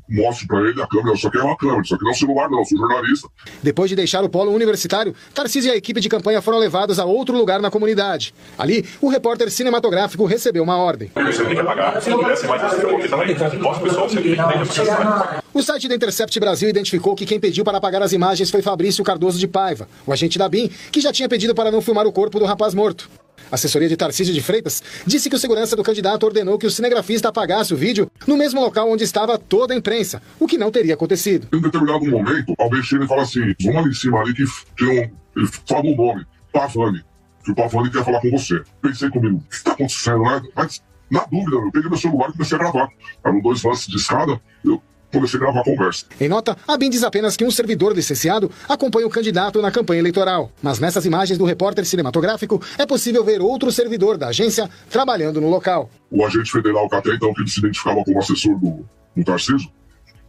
[0.09, 2.17] mostro para ele a câmera, isso aqui é uma câmera, isso aqui não é um
[2.17, 3.29] celular não, eu sou jornalista.
[3.63, 7.05] Depois de deixar o polo universitário, Tarcísio e a equipe de campanha foram levados a
[7.05, 8.33] outro lugar na comunidade.
[8.57, 11.11] Ali, o repórter cinematográfico recebeu uma ordem.
[11.15, 14.21] Você tem que pagar, se não tivesse mais esse aqui também, mostra o pessoal, você
[14.21, 18.51] tem que O site da Intercept Brasil identificou que quem pediu para apagar as imagens
[18.51, 21.81] foi Fabrício Cardoso de Paiva, o agente da BIM, que já tinha pedido para não
[21.81, 23.09] filmar o corpo do rapaz morto.
[23.51, 27.29] Assessoria de Tarcísio de Freitas disse que o segurança do candidato ordenou que o cinegrafista
[27.29, 30.93] apagasse o vídeo no mesmo local onde estava toda a imprensa, o que não teria
[30.93, 31.47] acontecido.
[31.55, 34.87] Em determinado momento, alguém chega e fala assim: vamos ali em cima ali que tem
[34.87, 35.11] um.
[35.37, 37.03] Ele fala um nome, Pavani.
[37.43, 38.61] Que o Pavani quer falar com você.
[38.81, 40.41] Pensei comigo, o que está acontecendo, né?
[40.55, 42.89] Mas, na dúvida, eu peguei meu celular e comecei a gravar.
[43.23, 44.81] Eram dois lances de escada, eu
[45.11, 46.05] comecei a gravar a conversa.
[46.19, 49.99] Em nota, a BIM diz apenas que um servidor licenciado acompanha o candidato na campanha
[49.99, 50.51] eleitoral.
[50.61, 55.49] Mas nessas imagens do repórter cinematográfico é possível ver outro servidor da agência trabalhando no
[55.49, 55.89] local.
[56.11, 59.69] O agente federal que até então que ele se identificava como assessor do, do Tarcísio,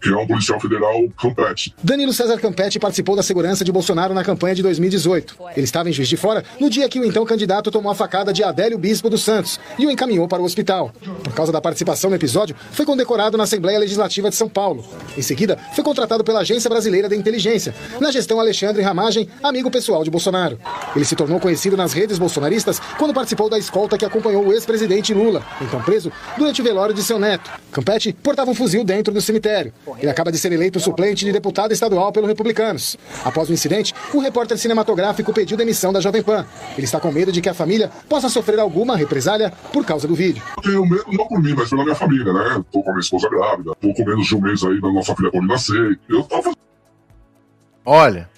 [0.01, 1.75] que é um policial federal Campete.
[1.83, 5.37] Danilo César Campete participou da segurança de Bolsonaro na campanha de 2018.
[5.57, 8.33] Ele estava em Juiz de Fora no dia que o então candidato tomou a facada
[8.33, 10.93] de Adélio Bispo dos Santos e o encaminhou para o hospital.
[11.23, 14.85] Por causa da participação no episódio, foi condecorado na Assembleia Legislativa de São Paulo.
[15.17, 20.05] Em seguida, foi contratado pela Agência Brasileira de Inteligência, na gestão Alexandre Ramagem, amigo pessoal
[20.05, 20.59] de Bolsonaro.
[20.95, 25.13] Ele se tornou conhecido nas redes bolsonaristas quando participou da escolta que acompanhou o ex-presidente
[25.13, 27.51] Lula, então preso, durante o velório de seu neto.
[27.73, 29.73] Campete portava um fuzil dentro do cemitério.
[29.99, 32.97] Ele acaba de ser eleito suplente de deputado estadual pelos republicanos.
[33.25, 36.47] Após o incidente, o repórter cinematográfico pediu demissão da Jovem Pan.
[36.77, 40.15] Ele está com medo de que a família possa sofrer alguma represália por causa do
[40.15, 40.43] vídeo.
[40.57, 42.65] Eu tenho medo não por mim, mas pela minha família, né?
[42.71, 45.15] Tô com a minha esposa grávida, tô com menos de um mês aí da nossa
[45.15, 45.99] filha Paulina nascer.
[46.09, 46.53] Eu tava...
[47.85, 48.29] Olha,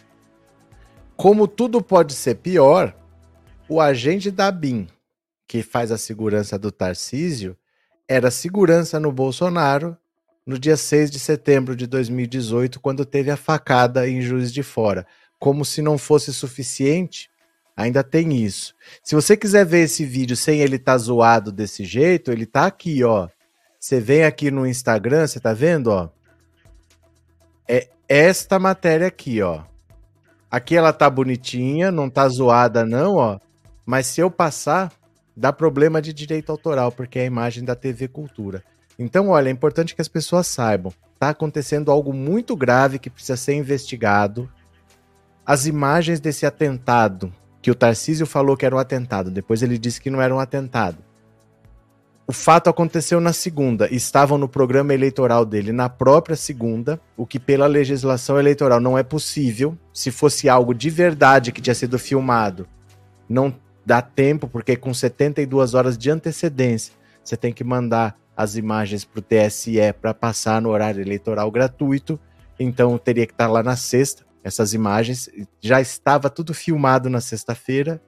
[1.17, 2.95] como tudo pode ser pior,
[3.69, 4.87] o agente da BIM,
[5.47, 7.57] que faz a segurança do Tarcísio,
[8.09, 9.97] era segurança no Bolsonaro
[10.51, 15.07] no dia 6 de setembro de 2018, quando teve a facada em Juiz de Fora.
[15.39, 17.31] Como se não fosse suficiente,
[17.77, 18.75] ainda tem isso.
[19.01, 22.67] Se você quiser ver esse vídeo sem ele estar tá zoado desse jeito, ele tá
[22.67, 23.29] aqui, ó.
[23.79, 26.11] Você vem aqui no Instagram, você tá vendo, ó?
[27.69, 29.63] É esta matéria aqui, ó.
[30.51, 33.39] Aqui ela tá bonitinha, não tá zoada não, ó.
[33.87, 34.93] Mas se eu passar,
[35.37, 38.65] dá problema de direito autoral, porque é a imagem da TV Cultura.
[39.03, 40.93] Então, olha, é importante que as pessoas saibam.
[41.15, 44.47] Está acontecendo algo muito grave que precisa ser investigado.
[45.45, 47.33] As imagens desse atentado,
[47.63, 50.39] que o Tarcísio falou que era um atentado, depois ele disse que não era um
[50.39, 50.99] atentado.
[52.27, 57.41] O fato aconteceu na segunda, estavam no programa eleitoral dele na própria segunda, o que
[57.41, 59.79] pela legislação eleitoral não é possível.
[59.95, 62.69] Se fosse algo de verdade que tinha sido filmado,
[63.27, 66.93] não dá tempo, porque com 72 horas de antecedência,
[67.25, 72.19] você tem que mandar as imagens para o TSE para passar no horário eleitoral gratuito.
[72.59, 75.29] Então teria que estar tá lá na sexta, essas imagens.
[75.61, 78.01] Já estava tudo filmado na sexta-feira.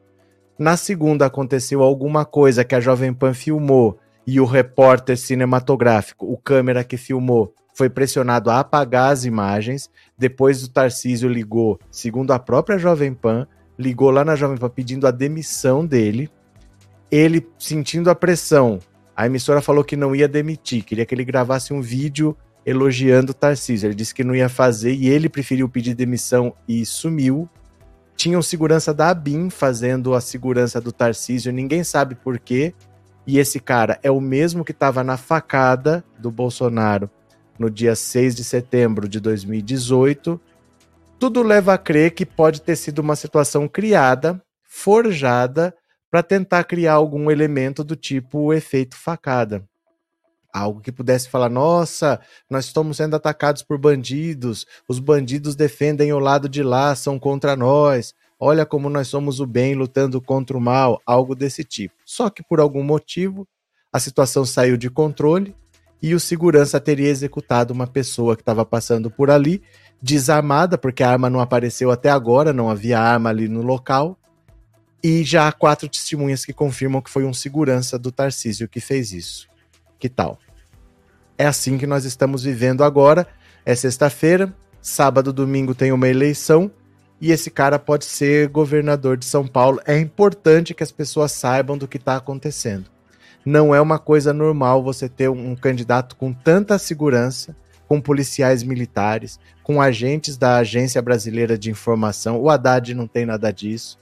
[0.58, 6.36] Na segunda aconteceu alguma coisa que a Jovem Pan filmou e o repórter cinematográfico, o
[6.36, 9.90] câmera que filmou, foi pressionado a apagar as imagens.
[10.16, 13.46] Depois o Tarcísio ligou, segundo a própria Jovem Pan,
[13.78, 16.30] ligou lá na Jovem Pan pedindo a demissão dele.
[17.10, 18.78] Ele, sentindo a pressão,
[19.16, 23.34] a emissora falou que não ia demitir, queria que ele gravasse um vídeo elogiando o
[23.34, 23.88] Tarcísio.
[23.88, 27.48] Ele disse que não ia fazer e ele preferiu pedir demissão e sumiu.
[28.16, 32.74] Tinha um segurança da ABIN fazendo a segurança do Tarcísio, ninguém sabe por quê.
[33.26, 37.08] E esse cara é o mesmo que estava na facada do Bolsonaro
[37.58, 40.40] no dia 6 de setembro de 2018.
[41.18, 45.72] Tudo leva a crer que pode ter sido uma situação criada, forjada
[46.12, 49.66] para tentar criar algum elemento do tipo efeito facada.
[50.52, 52.20] Algo que pudesse falar: nossa,
[52.50, 57.56] nós estamos sendo atacados por bandidos, os bandidos defendem o lado de lá, são contra
[57.56, 58.14] nós.
[58.38, 61.94] olha como nós somos o bem lutando contra o mal, algo desse tipo.
[62.04, 63.48] Só que por algum motivo
[63.90, 65.56] a situação saiu de controle
[66.02, 69.62] e o segurança teria executado uma pessoa que estava passando por ali,
[70.02, 74.18] desarmada, porque a arma não apareceu até agora, não havia arma ali no local.
[75.02, 79.12] E já há quatro testemunhas que confirmam que foi um segurança do Tarcísio que fez
[79.12, 79.48] isso.
[79.98, 80.38] Que tal?
[81.36, 83.26] É assim que nós estamos vivendo agora.
[83.66, 86.70] É sexta-feira, sábado, domingo tem uma eleição
[87.20, 89.80] e esse cara pode ser governador de São Paulo.
[89.86, 92.90] É importante que as pessoas saibam do que está acontecendo.
[93.44, 99.38] Não é uma coisa normal você ter um candidato com tanta segurança, com policiais militares,
[99.62, 102.40] com agentes da Agência Brasileira de Informação.
[102.40, 103.98] O Haddad não tem nada disso.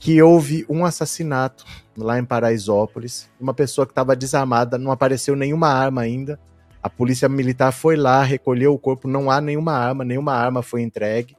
[0.00, 1.64] Que houve um assassinato
[1.96, 6.40] lá em Paraisópolis, uma pessoa que estava desarmada, não apareceu nenhuma arma ainda.
[6.82, 10.82] A polícia militar foi lá, recolheu o corpo, não há nenhuma arma, nenhuma arma foi
[10.82, 11.36] entregue.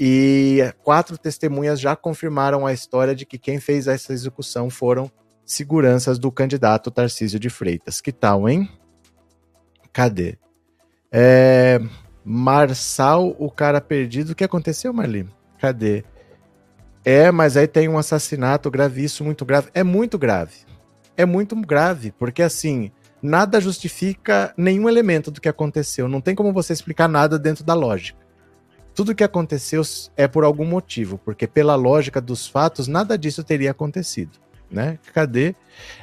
[0.00, 5.10] E quatro testemunhas já confirmaram a história de que quem fez essa execução foram
[5.44, 8.00] seguranças do candidato Tarcísio de Freitas.
[8.00, 8.68] Que tal, hein?
[9.92, 10.38] Cadê?
[11.12, 11.80] É,
[12.24, 14.30] Marçal, o cara perdido.
[14.30, 15.28] O que aconteceu, Marli?
[15.58, 16.04] Cadê?
[17.04, 19.68] É, mas aí tem um assassinato gravíssimo, muito grave.
[19.74, 20.64] É muito grave.
[21.16, 22.90] É muito grave, porque assim,
[23.22, 26.08] nada justifica nenhum elemento do que aconteceu.
[26.08, 28.24] Não tem como você explicar nada dentro da lógica
[28.94, 29.82] tudo que aconteceu
[30.16, 34.38] é por algum motivo, porque pela lógica dos fatos, nada disso teria acontecido.
[34.70, 34.98] Né?
[35.12, 35.54] Cadê?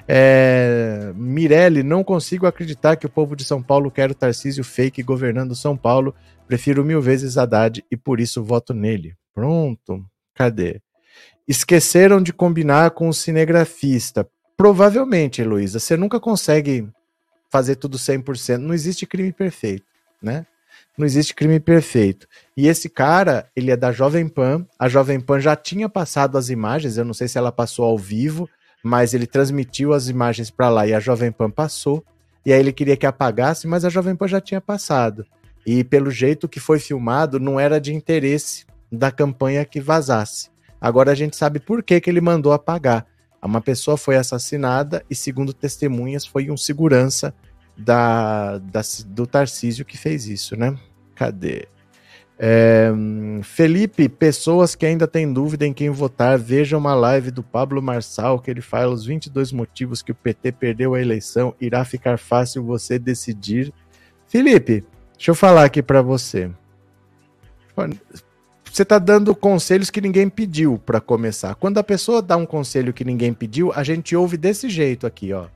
[0.07, 1.11] É...
[1.15, 5.55] Mirelli, não consigo acreditar que o povo de São Paulo quer o Tarcísio fake governando
[5.55, 6.13] São Paulo.
[6.47, 9.15] Prefiro mil vezes Haddad e por isso voto nele.
[9.33, 10.05] Pronto.
[10.33, 10.79] Cadê?
[11.47, 14.27] Esqueceram de combinar com o cinegrafista.
[14.55, 16.87] Provavelmente, Heloísa, você nunca consegue
[17.49, 18.57] fazer tudo 100%.
[18.57, 19.85] Não existe crime perfeito,
[20.21, 20.45] né?
[20.97, 22.27] não existe crime perfeito.
[22.55, 24.65] E esse cara, ele é da Jovem Pan.
[24.77, 27.97] A Jovem Pan já tinha passado as imagens, eu não sei se ela passou ao
[27.97, 28.49] vivo,
[28.83, 32.03] mas ele transmitiu as imagens para lá e a Jovem Pan passou.
[32.45, 35.25] E aí ele queria que apagasse, mas a Jovem Pan já tinha passado.
[35.65, 40.49] E pelo jeito que foi filmado, não era de interesse da campanha que vazasse.
[40.81, 43.05] Agora a gente sabe por que, que ele mandou apagar.
[43.41, 47.33] Uma pessoa foi assassinada e, segundo testemunhas, foi um segurança
[47.77, 50.75] da, da, do Tarcísio que fez isso, né?
[51.15, 51.67] Cadê?
[52.43, 52.91] É,
[53.43, 58.39] Felipe, pessoas que ainda têm dúvida em quem votar, vejam uma live do Pablo Marçal
[58.39, 61.53] que ele fala os 22 motivos que o PT perdeu a eleição.
[61.61, 63.71] Irá ficar fácil você decidir.
[64.27, 64.83] Felipe,
[65.15, 66.49] deixa eu falar aqui para você.
[68.71, 71.55] Você tá dando conselhos que ninguém pediu para começar.
[71.55, 75.33] Quando a pessoa dá um conselho que ninguém pediu, a gente ouve desse jeito aqui,
[75.33, 75.47] ó.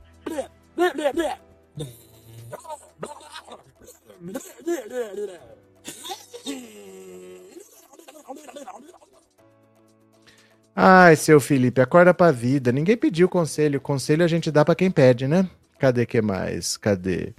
[10.74, 12.70] Ai, seu Felipe, acorda pra vida.
[12.70, 13.80] Ninguém pediu conselho.
[13.80, 15.48] Conselho a gente dá para quem pede, né?
[15.78, 16.76] Cadê que mais?
[16.76, 17.32] Cadê?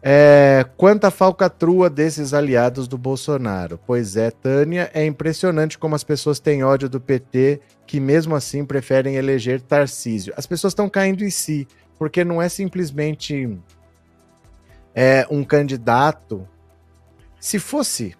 [0.00, 3.80] É, quanta falcatrua desses aliados do Bolsonaro.
[3.86, 8.64] Pois é, Tânia, é impressionante como as pessoas têm ódio do PT, que mesmo assim
[8.64, 10.32] preferem eleger Tarcísio.
[10.36, 11.66] As pessoas estão caindo em si,
[11.98, 13.58] porque não é simplesmente
[14.94, 16.46] é, um candidato,
[17.40, 18.16] se fosse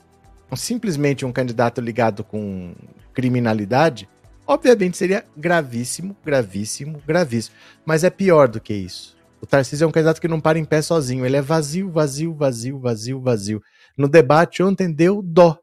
[0.57, 2.75] simplesmente um candidato ligado com
[3.12, 4.09] criminalidade,
[4.47, 7.57] obviamente seria gravíssimo, gravíssimo, gravíssimo.
[7.85, 9.18] Mas é pior do que isso.
[9.40, 11.24] O Tarcísio é um candidato que não para em pé sozinho.
[11.24, 13.62] Ele é vazio, vazio, vazio, vazio, vazio.
[13.96, 15.59] No debate ontem deu dó.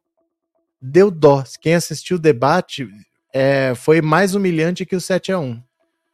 [0.81, 1.43] Deu dó.
[1.59, 2.87] Quem assistiu o debate
[3.33, 5.61] é, foi mais humilhante que o 7 a 1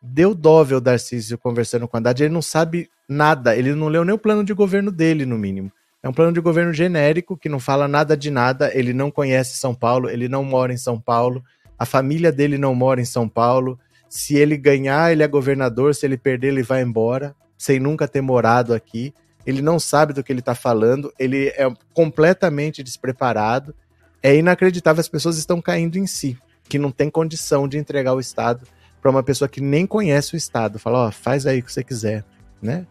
[0.02, 2.24] Deu dó ver o Tarcísio conversando com a Haddad.
[2.24, 5.72] Ele não sabe nada, ele não leu nem o plano de governo dele, no mínimo.
[6.02, 9.60] É um plano de governo genérico que não fala nada de nada, ele não conhece
[9.60, 11.44] São Paulo, ele não mora em São Paulo,
[11.78, 13.80] a família dele não mora em São Paulo.
[14.10, 18.22] Se ele ganhar, ele é governador, se ele perder, ele vai embora, sem nunca ter
[18.22, 19.14] morado aqui.
[19.46, 23.76] Ele não sabe do que ele está falando, ele é completamente despreparado.
[24.24, 26.36] É inacreditável, as pessoas estão caindo em si,
[26.68, 28.66] que não tem condição de entregar o Estado
[29.00, 30.80] para uma pessoa que nem conhece o Estado.
[30.80, 32.26] Fala, ó, oh, faz aí o que você quiser,
[32.60, 32.88] né?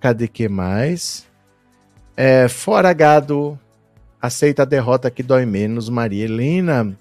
[0.00, 1.24] Cadê que mais?
[2.16, 3.56] É, fora gado,
[4.20, 6.92] aceita a derrota que dói menos, Maria Helena.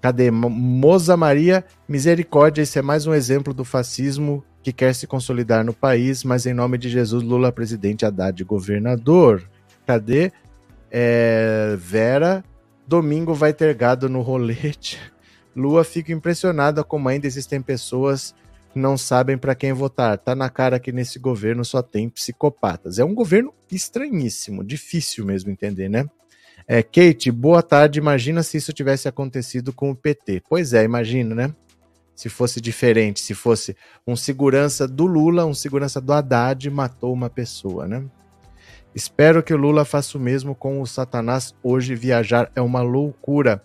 [0.00, 0.32] Cadê?
[0.32, 5.72] Moza Maria, misericórdia, esse é mais um exemplo do fascismo que quer se consolidar no
[5.72, 9.48] país, mas em nome de Jesus, Lula presidente, Haddad governador.
[9.86, 10.32] Cadê?
[10.90, 12.44] É, Vera,
[12.84, 14.98] domingo vai ter gado no rolete.
[15.54, 18.34] Lua fica impressionada como ainda existem pessoas
[18.74, 20.18] não sabem para quem votar.
[20.18, 22.98] Tá na cara que nesse governo só tem psicopatas.
[22.98, 26.06] É um governo estranhíssimo, difícil mesmo entender, né?
[26.66, 28.00] É, Kate, boa tarde.
[28.00, 30.42] Imagina se isso tivesse acontecido com o PT.
[30.48, 31.54] Pois é, imagina, né?
[32.16, 37.28] Se fosse diferente, se fosse um segurança do Lula, um segurança do Haddad matou uma
[37.28, 38.02] pessoa, né?
[38.94, 41.54] Espero que o Lula faça o mesmo com o Satanás.
[41.62, 43.62] Hoje viajar é uma loucura.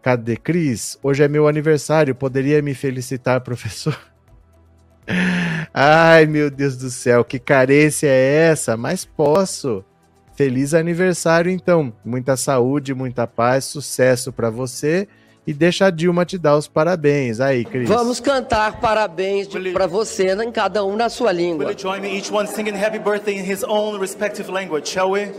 [0.00, 0.98] Cadê Cris?
[1.02, 2.14] Hoje é meu aniversário.
[2.14, 3.94] Poderia me felicitar, professor?
[5.74, 8.78] Ai, meu Deus do céu, que carência é essa?
[8.78, 9.84] Mas posso.
[10.34, 11.92] Feliz aniversário, então.
[12.02, 15.06] Muita saúde, muita paz, sucesso para você.
[15.46, 17.40] E deixa a Dilma te dar os parabéns.
[17.40, 17.88] Aí, Cris.
[17.88, 21.66] Vamos cantar parabéns para você, em cada um na sua língua.
[21.66, 25.10] Will you join me, each one singing happy birthday in his own respective language, shall
[25.10, 25.32] we?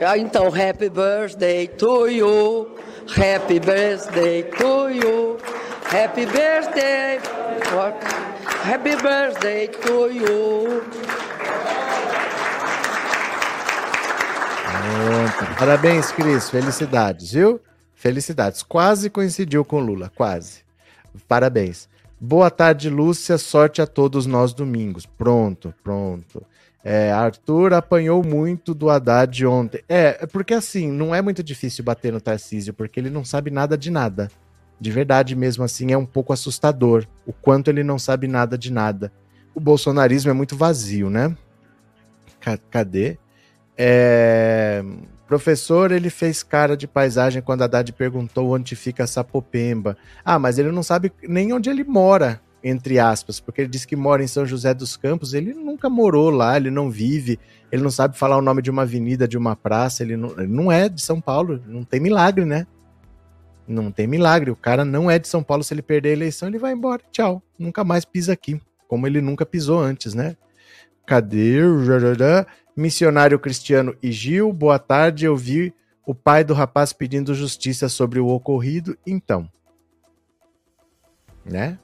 [0.00, 2.68] Ah, então, happy birthday to you.
[3.16, 5.38] Happy birthday to you.
[5.90, 7.20] Happy birthday.
[8.62, 10.82] Happy birthday to you.
[14.94, 15.54] Pronto.
[15.58, 16.50] Parabéns, Cris.
[16.50, 17.60] Felicidades, viu?
[18.04, 18.62] Felicidades.
[18.62, 20.60] Quase coincidiu com Lula, quase.
[21.26, 21.88] Parabéns.
[22.20, 23.38] Boa tarde, Lúcia.
[23.38, 25.06] Sorte a todos nós domingos.
[25.06, 26.44] Pronto, pronto.
[26.84, 29.82] É, Arthur apanhou muito do Haddad ontem.
[29.88, 33.50] É, é, porque assim, não é muito difícil bater no Tarcísio, porque ele não sabe
[33.50, 34.30] nada de nada.
[34.78, 38.70] De verdade mesmo assim, é um pouco assustador o quanto ele não sabe nada de
[38.70, 39.10] nada.
[39.54, 41.34] O bolsonarismo é muito vazio, né?
[42.70, 43.16] Cadê?
[43.78, 44.84] É...
[45.26, 49.96] Professor, ele fez cara de paisagem quando a Haddad perguntou onde fica Sapopemba.
[50.24, 53.96] Ah, mas ele não sabe nem onde ele mora, entre aspas, porque ele disse que
[53.96, 55.32] mora em São José dos Campos.
[55.32, 57.38] Ele nunca morou lá, ele não vive,
[57.72, 60.46] ele não sabe falar o nome de uma avenida, de uma praça, ele não, ele
[60.46, 62.66] não é de São Paulo, não tem milagre, né?
[63.66, 66.48] Não tem milagre, o cara não é de São Paulo, se ele perder a eleição,
[66.48, 70.36] ele vai embora, tchau, nunca mais pisa aqui, como ele nunca pisou antes, né?
[71.06, 71.60] Cadê?
[72.76, 75.24] Missionário Cristiano e Gil, boa tarde.
[75.24, 75.72] Eu vi
[76.04, 78.98] o pai do rapaz pedindo justiça sobre o ocorrido.
[79.06, 79.48] Então,
[81.44, 81.78] né?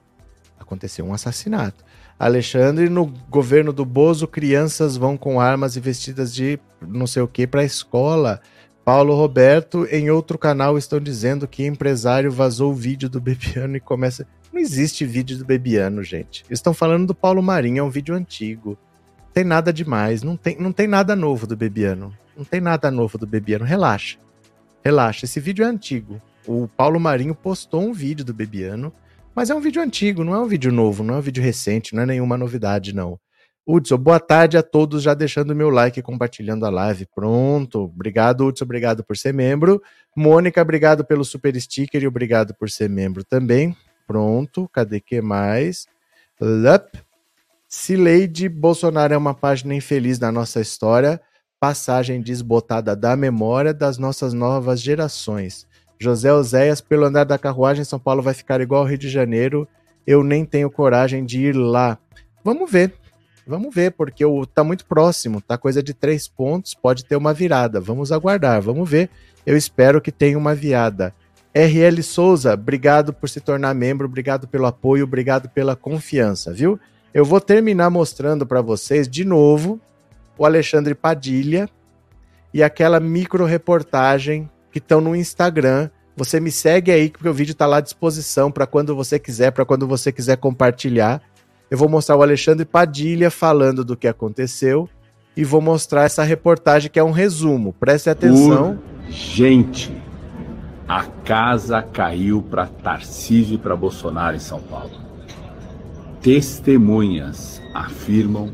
[0.58, 1.84] Aconteceu um assassinato.
[2.18, 7.28] Alexandre, no governo do Bozo, crianças vão com armas e vestidas de não sei o
[7.28, 8.40] que para a escola.
[8.84, 13.80] Paulo Roberto, em outro canal, estão dizendo que empresário vazou o vídeo do Bebiano e
[13.80, 14.26] começa.
[14.52, 16.44] Não existe vídeo do Bebiano, gente.
[16.50, 18.76] Estão falando do Paulo Marinho, é um vídeo antigo
[19.32, 22.16] tem nada demais, não tem, não tem nada novo do Bebiano.
[22.36, 24.18] Não tem nada novo do Bebiano, relaxa.
[24.84, 26.20] Relaxa, esse vídeo é antigo.
[26.46, 28.92] O Paulo Marinho postou um vídeo do Bebiano,
[29.34, 31.94] mas é um vídeo antigo, não é um vídeo novo, não é um vídeo recente,
[31.94, 33.18] não é nenhuma novidade, não.
[33.66, 37.06] Hudson, boa tarde a todos, já deixando meu like e compartilhando a live.
[37.14, 37.84] Pronto.
[37.84, 39.80] Obrigado, Hudson, obrigado por ser membro.
[40.16, 43.76] Mônica, obrigado pelo super sticker e obrigado por ser membro também.
[44.06, 44.68] Pronto.
[44.72, 45.86] Cadê que mais?
[46.40, 46.96] Lup.
[47.72, 51.20] Se Lady Bolsonaro é uma página infeliz da nossa história,
[51.60, 55.68] passagem desbotada da memória das nossas novas gerações.
[55.96, 59.68] José Oséias, pelo andar da carruagem, São Paulo vai ficar igual ao Rio de Janeiro.
[60.04, 61.96] Eu nem tenho coragem de ir lá.
[62.42, 62.92] Vamos ver.
[63.46, 67.32] Vamos ver, porque o, tá muito próximo, tá coisa de três pontos, pode ter uma
[67.32, 67.80] virada.
[67.80, 69.08] Vamos aguardar, vamos ver.
[69.46, 71.14] Eu espero que tenha uma viada.
[71.54, 76.80] RL Souza, obrigado por se tornar membro, obrigado pelo apoio, obrigado pela confiança, viu?
[77.12, 79.80] Eu vou terminar mostrando para vocês de novo
[80.38, 81.68] o Alexandre Padilha
[82.54, 85.90] e aquela micro reportagem que estão no Instagram.
[86.16, 89.50] Você me segue aí porque o vídeo está lá à disposição para quando você quiser,
[89.50, 91.20] para quando você quiser compartilhar.
[91.68, 94.88] Eu vou mostrar o Alexandre Padilha falando do que aconteceu
[95.36, 97.72] e vou mostrar essa reportagem que é um resumo.
[97.72, 98.78] Preste atenção.
[99.08, 99.92] Gente,
[100.86, 105.09] a casa caiu para Tarcísio e para Bolsonaro em São Paulo.
[106.22, 108.50] Testemunhas afirmam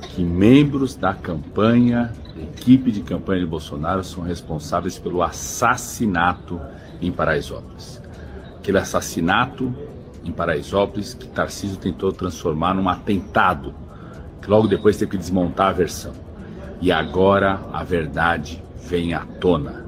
[0.00, 6.60] que membros da campanha, da equipe de campanha de Bolsonaro, são responsáveis pelo assassinato
[7.00, 8.02] em Paraisópolis.
[8.56, 9.72] Aquele assassinato
[10.24, 13.72] em Paraisópolis que Tarcísio tentou transformar num atentado,
[14.42, 16.12] que logo depois teve que desmontar a versão.
[16.80, 19.86] E agora a verdade vem à tona.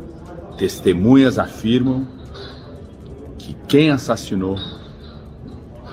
[0.57, 2.07] Testemunhas afirmam
[3.37, 4.57] que quem assassinou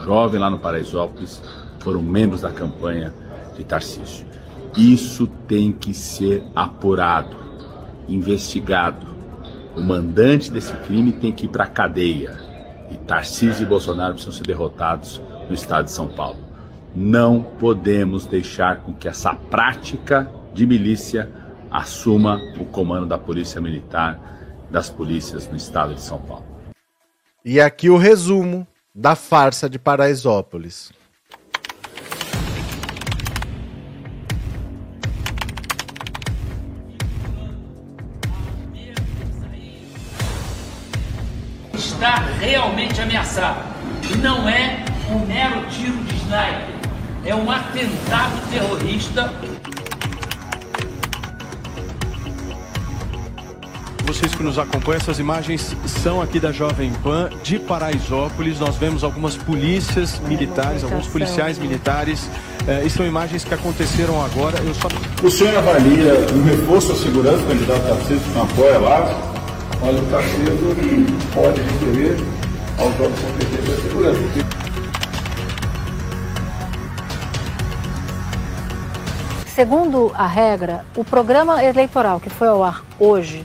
[0.08, 1.42] jovem lá no Paraisópolis
[1.80, 3.14] foram membros da campanha
[3.58, 4.26] de Tarcísio.
[4.78, 7.36] Isso tem que ser apurado,
[8.08, 9.06] investigado.
[9.76, 12.38] O mandante desse crime tem que ir para a cadeia.
[12.90, 16.40] E Tarcísio e Bolsonaro precisam ser derrotados no estado de São Paulo.
[16.96, 21.30] Não podemos deixar com que essa prática de milícia
[21.70, 24.18] assuma o comando da Polícia Militar,
[24.72, 26.46] das polícias no estado de São Paulo.
[27.44, 28.66] E aqui o resumo
[29.00, 30.92] da farsa de Paraisópolis.
[41.76, 43.60] Está realmente ameaçado.
[44.10, 46.76] E não é um mero tiro de sniper.
[47.24, 49.32] É um atentado terrorista
[54.08, 58.58] Vocês que nos acompanham, essas imagens são aqui da Jovem Pan de Paraisópolis.
[58.58, 62.30] Nós vemos algumas polícias militares, alguns policiais militares.
[62.66, 64.60] É, e são imagens que aconteceram agora.
[64.60, 64.88] Eu só...
[65.22, 69.34] O senhor avalia um reforço à segurança, o candidato Tarcísio que não apoia lá?
[69.82, 70.58] Olha, o Tarcísio
[71.34, 72.18] pode requerer
[72.80, 74.20] aos órgãos competentes da segurança.
[79.54, 83.44] Segundo a regra, o programa eleitoral que foi ao ar hoje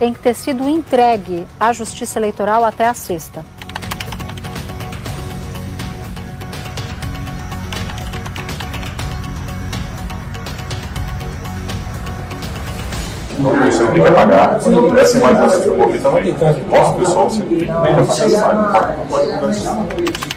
[0.00, 3.44] tem que ter sido entregue à Justiça Eleitoral até a sexta.
[13.38, 14.58] Não sempre vai pagar.
[14.58, 19.26] Se não tivesse mais essa desenvolvimento também, nosso pessoal sempre nem vai pagar não pode
[19.26, 20.29] mudar.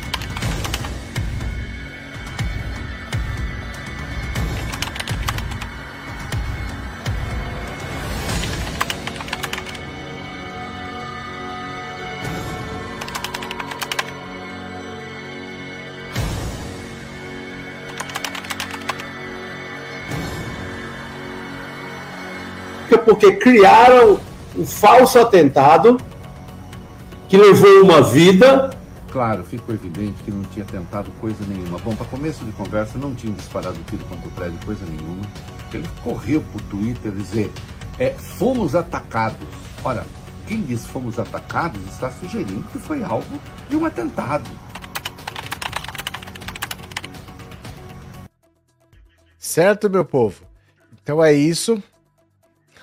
[23.03, 24.19] Porque criaram
[24.55, 25.99] um falso atentado
[27.27, 28.71] que levou uma vida.
[29.11, 31.77] Claro, ficou evidente que não tinha tentado coisa nenhuma.
[31.79, 35.23] Bom, para começo de conversa, não tinha disparado tiro contra o prédio, coisa nenhuma.
[35.73, 37.51] Ele correu para o Twitter dizer:
[37.99, 39.47] é, fomos atacados.
[39.83, 40.05] Ora,
[40.47, 43.39] quem diz fomos atacados está sugerindo que foi alvo
[43.69, 44.49] de um atentado.
[49.37, 50.41] Certo, meu povo?
[51.03, 51.81] Então é isso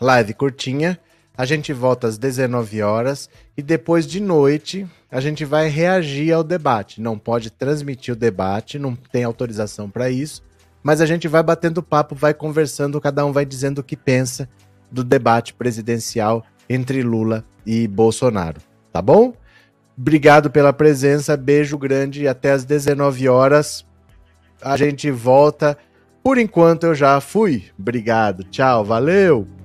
[0.01, 0.99] live curtinha.
[1.37, 6.43] A gente volta às 19 horas e depois de noite a gente vai reagir ao
[6.43, 7.01] debate.
[7.01, 10.43] Não pode transmitir o debate, não tem autorização para isso,
[10.83, 14.49] mas a gente vai batendo papo, vai conversando, cada um vai dizendo o que pensa
[14.91, 18.61] do debate presidencial entre Lula e Bolsonaro,
[18.93, 19.35] tá bom?
[19.97, 23.85] Obrigado pela presença, beijo grande e até às 19 horas.
[24.63, 25.77] A gente volta.
[26.23, 27.65] Por enquanto eu já fui.
[27.79, 29.60] Obrigado, tchau, valeu!